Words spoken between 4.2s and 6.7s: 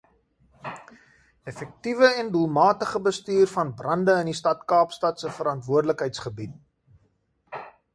in die Stad Kaapstad se verantwoordelikheidsgebied.